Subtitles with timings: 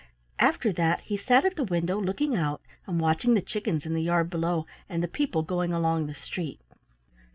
[0.39, 4.01] After that he sat at the window looking out and watching the chickens in the
[4.01, 6.59] yard below, and the people going along the street.